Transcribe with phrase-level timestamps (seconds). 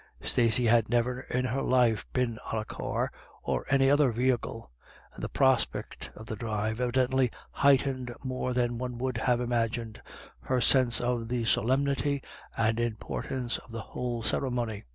[0.23, 3.11] Stacey had never in her life been on a car
[3.43, 4.71] or any other vehicle,
[5.13, 10.01] and the prospect of the drive evidently heightened more than one would have imagined,
[10.39, 12.23] her sense of the solemnity
[12.57, 14.85] and importance of the whole ceremony.